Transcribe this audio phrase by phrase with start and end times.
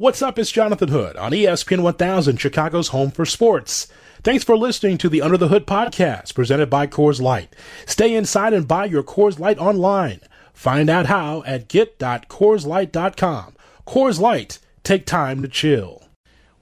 [0.00, 0.38] What's up?
[0.38, 3.86] It's Jonathan Hood on ESPN 1000, Chicago's home for sports.
[4.22, 7.54] Thanks for listening to the Under the Hood podcast presented by Coors Light.
[7.84, 10.20] Stay inside and buy your Coors Light online.
[10.54, 13.54] Find out how at get.coorslight.com.
[13.86, 16.02] Coors Light, take time to chill.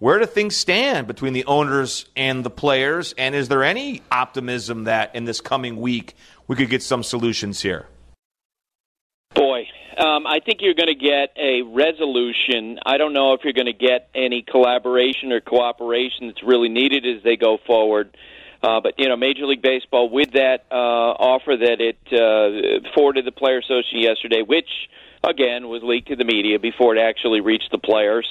[0.00, 3.14] Where do things stand between the owners and the players?
[3.16, 6.16] And is there any optimism that in this coming week
[6.48, 7.86] we could get some solutions here?
[9.32, 9.68] Boy,
[9.98, 12.78] um, I think you're going to get a resolution.
[12.84, 17.04] I don't know if you're going to get any collaboration or cooperation that's really needed
[17.04, 18.16] as they go forward.
[18.62, 23.24] Uh, but you know, Major League Baseball with that uh, offer that it uh, forwarded
[23.24, 24.68] the Player Association yesterday, which
[25.23, 28.26] again was leaked to the media before it actually reached the players.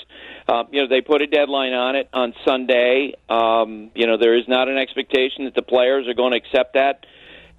[0.48, 3.14] Um, you know, they put a deadline on it on Sunday.
[3.30, 6.74] Um, you know, there is not an expectation that the players are going to accept
[6.74, 7.06] that.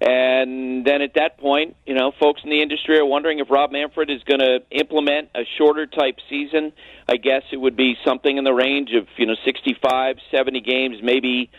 [0.01, 3.71] And then at that point, you know, folks in the industry are wondering if Rob
[3.71, 6.71] Manfred is going to implement a shorter type season.
[7.07, 10.97] I guess it would be something in the range of, you know, 65, 70 games,
[11.03, 11.49] maybe,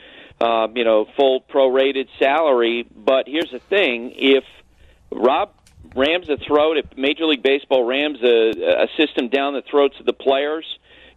[0.41, 2.87] uh, you know, full prorated salary.
[2.91, 4.45] But here's the thing if
[5.13, 5.53] Rob
[5.95, 10.07] rams a throat, if Major League Baseball rams a, a system down the throats of
[10.07, 10.65] the players,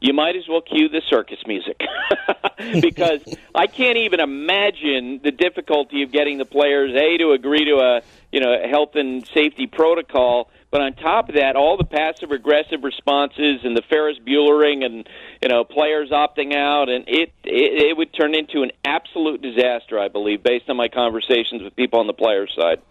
[0.03, 1.79] you might as well cue the circus music
[2.81, 3.21] because
[3.55, 8.01] I can't even imagine the difficulty of getting the players a to agree to a
[8.31, 10.49] you know a health and safety protocol.
[10.71, 15.07] But on top of that, all the passive aggressive responses and the Ferris Buellering and
[15.41, 19.97] you know players opting out, and it, it it would turn into an absolute disaster,
[19.97, 22.81] I believe, based on my conversations with people on the players' side.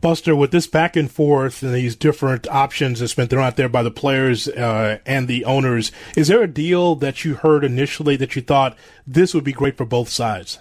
[0.00, 3.68] Buster, with this back and forth and these different options that's been thrown out there
[3.68, 8.16] by the players uh, and the owners, is there a deal that you heard initially
[8.16, 10.58] that you thought this would be great for both sides?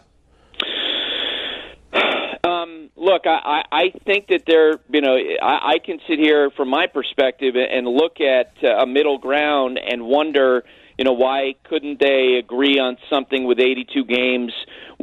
[2.43, 6.69] Um, look, I, I think that there, you know, I, I can sit here from
[6.69, 10.63] my perspective and look at uh, a middle ground and wonder
[10.97, 14.53] you know, why couldn't they agree on something with 82 games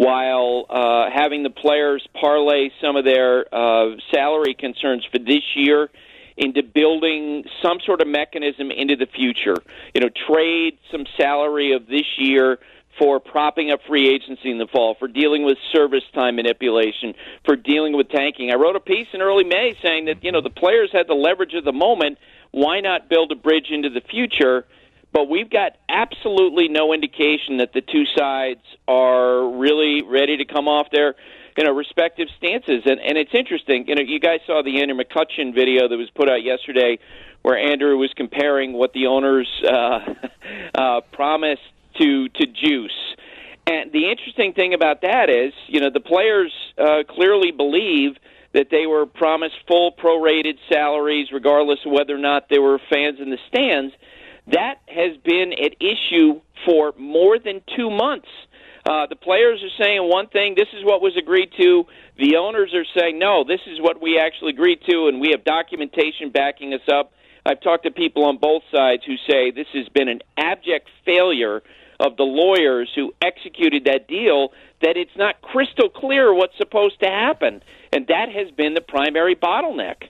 [0.01, 5.91] while uh, having the players parlay some of their uh, salary concerns for this year
[6.39, 9.57] into building some sort of mechanism into the future?
[9.95, 12.59] You know, trade some salary of this year
[12.99, 17.13] for propping up free agency in the fall, for dealing with service time manipulation,
[17.45, 18.51] for dealing with tanking.
[18.51, 21.15] I wrote a piece in early May saying that, you know, the players had the
[21.15, 22.17] leverage of the moment.
[22.53, 24.65] Why not build a bridge into the future?
[25.13, 30.69] But we've got absolutely no indication that the two sides are really ready to come
[30.69, 31.15] off their
[31.57, 32.83] you know respective stances.
[32.87, 36.11] And and it's interesting you know you guys saw the Andrew McCutchen video that was
[36.11, 36.99] put out yesterday
[37.43, 40.15] where Andrew was comparing what the owners uh,
[40.75, 41.63] uh, promised
[41.99, 43.17] to to Juice.
[43.67, 48.17] And the interesting thing about that is you know the players uh, clearly believe
[48.53, 53.21] that they were promised full prorated salaries regardless of whether or not there were fans
[53.21, 53.95] in the stands
[54.49, 58.29] that has been at issue for more than two months.
[58.89, 61.85] Uh, the players are saying one thing, this is what was agreed to.
[62.19, 65.45] The owners are saying, no, this is what we actually agreed to, and we have
[65.45, 67.13] documentation backing us up.
[67.45, 71.63] I've talked to people on both sides who say this has been an abject failure
[71.99, 77.09] of the lawyers who executed that deal, that it's not crystal clear what's supposed to
[77.09, 77.63] happen.
[77.93, 80.09] And that has been the primary bottleneck.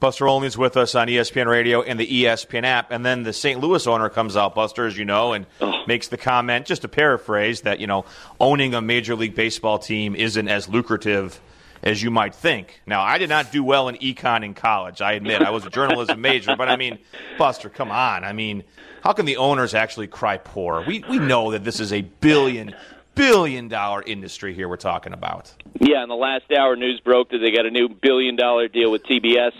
[0.00, 3.60] Buster Olney's with us on ESPN Radio and the ESPN app, and then the St.
[3.60, 5.82] Louis owner comes out, Buster, as you know, and oh.
[5.88, 8.04] makes the comment, just to paraphrase, that you know
[8.38, 11.40] owning a Major League Baseball team isn't as lucrative
[11.82, 12.80] as you might think.
[12.86, 15.00] Now, I did not do well in econ in college.
[15.00, 16.98] I admit I was a journalism major, but I mean,
[17.36, 18.24] Buster, come on.
[18.24, 18.64] I mean,
[19.02, 20.84] how can the owners actually cry poor?
[20.86, 22.74] We we know that this is a billion
[23.18, 25.52] billion dollar industry here we're talking about.
[25.80, 28.92] Yeah, in the last hour, news broke that they got a new billion dollar deal
[28.92, 29.52] with TBS.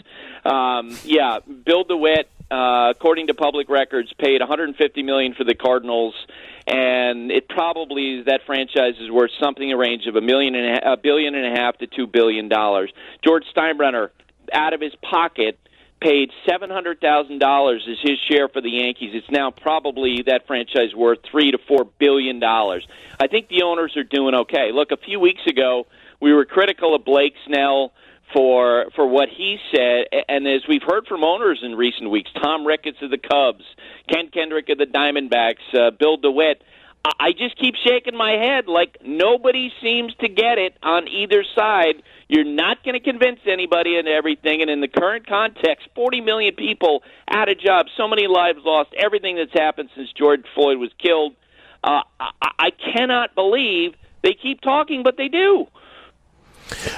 [0.49, 6.15] Um, yeah, Bill DeWitt, uh, according to public records, paid 150 million for the Cardinals,
[6.67, 10.93] and it probably that franchise is worth something in range of a million and a,
[10.93, 12.91] a billion and a half to two billion dollars.
[13.23, 14.09] George Steinbrenner,
[14.51, 15.59] out of his pocket,
[16.01, 19.11] paid seven hundred thousand dollars as his share for the Yankees.
[19.13, 22.87] It's now probably that franchise worth three to four billion dollars.
[23.21, 24.71] I think the owners are doing okay.
[24.73, 25.87] Look, a few weeks ago
[26.21, 27.93] we were critical of Blake Snell
[28.33, 32.67] for for what he said, and as we've heard from owners in recent weeks, Tom
[32.67, 33.65] Ricketts of the Cubs,
[34.13, 36.63] Ken Kendrick of the Diamondbacks, uh, Bill DeWitt.
[37.21, 42.03] I just keep shaking my head like nobody seems to get it on either side.
[42.29, 44.61] You're not going to convince anybody and everything.
[44.61, 48.91] And in the current context, 40 million people out of jobs, so many lives lost,
[48.99, 51.35] everything that's happened since George Floyd was killed.
[51.83, 55.67] Uh, I, I cannot believe they keep talking, but they do.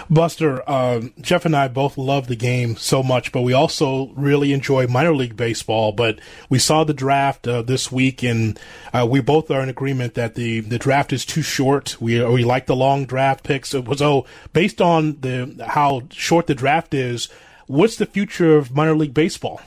[0.09, 4.53] Buster, uh, Jeff and I both love the game so much, but we also really
[4.53, 5.93] enjoy minor league baseball.
[5.93, 6.19] But
[6.49, 8.59] we saw the draft uh, this week, and
[8.93, 12.01] uh, we both are in agreement that the, the draft is too short.
[12.01, 13.71] We we like the long draft picks.
[13.71, 17.29] So, based on the how short the draft is,
[17.67, 19.61] what's the future of minor league baseball?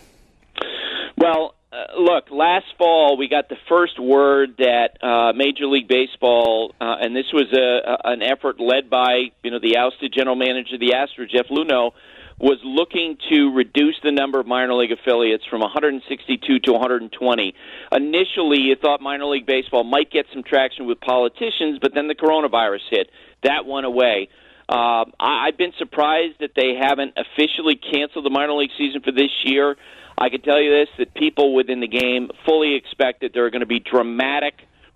[1.97, 7.15] Look, last fall we got the first word that uh, Major League Baseball, uh, and
[7.15, 10.79] this was a, a, an effort led by you know the ousted general manager of
[10.79, 11.91] the Astros, Jeff Luhnow,
[12.39, 17.55] was looking to reduce the number of minor league affiliates from 162 to 120.
[17.91, 22.15] Initially, you thought minor league baseball might get some traction with politicians, but then the
[22.15, 23.09] coronavirus hit.
[23.43, 24.29] That went away.
[24.67, 29.11] Uh, I, I've been surprised that they haven't officially canceled the minor league season for
[29.11, 29.75] this year.
[30.17, 33.49] I can tell you this that people within the game fully expect that there are
[33.49, 34.53] going to be dramatic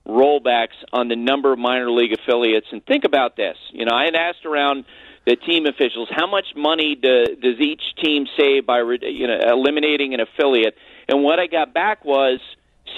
[0.08, 2.68] rollbacks on the number of minor league affiliates.
[2.72, 3.58] And think about this.
[3.72, 4.86] You know, I had asked around
[5.26, 10.14] the team officials how much money do, does each team save by you know eliminating
[10.14, 10.76] an affiliate,
[11.10, 12.40] and what I got back was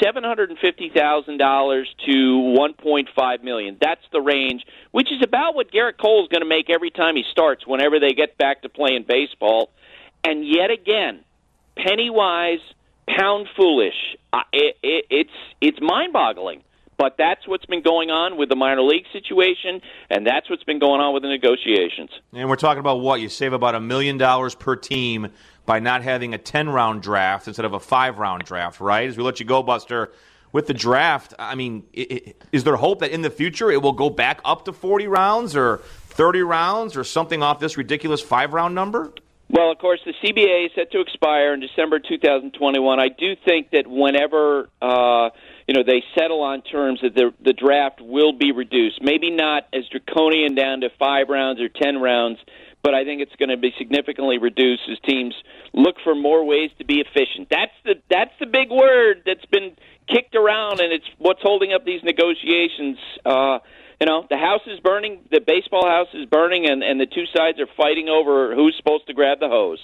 [0.03, 3.77] seven hundred and fifty thousand dollars to one point five million.
[3.81, 7.15] That's the range, which is about what Gerrit Cole is going to make every time
[7.15, 7.65] he starts.
[7.65, 9.71] Whenever they get back to playing baseball,
[10.23, 11.21] and yet again,
[11.83, 12.59] penny wise,
[13.07, 14.17] pound foolish.
[14.53, 15.29] It, it, it's
[15.61, 16.63] it's mind boggling.
[16.97, 19.79] But that's what's been going on with the minor league situation,
[20.09, 22.09] and that's what's been going on with the negotiations.
[22.33, 23.21] And we're talking about what?
[23.21, 25.29] You save about a million dollars per team
[25.65, 29.07] by not having a 10 round draft instead of a five round draft, right?
[29.07, 30.11] As we let you go, Buster,
[30.51, 34.09] with the draft, I mean, is there hope that in the future it will go
[34.09, 35.77] back up to 40 rounds or
[36.07, 39.13] 30 rounds or something off this ridiculous five round number?
[39.51, 42.99] Well, of course, the CBA is set to expire in December 2021.
[42.99, 45.29] I do think that whenever uh,
[45.67, 49.01] you know they settle on terms, that the the draft will be reduced.
[49.01, 52.37] Maybe not as draconian down to five rounds or ten rounds,
[52.83, 55.33] but I think it's going to be significantly reduced as teams
[55.73, 57.47] look for more ways to be efficient.
[57.49, 59.75] That's the that's the big word that's been
[60.07, 62.97] kicked around, and it's what's holding up these negotiations.
[63.25, 63.59] Uh,
[63.99, 67.25] you know, the house is burning, the baseball house is burning, and, and the two
[67.35, 69.79] sides are fighting over who's supposed to grab the hose.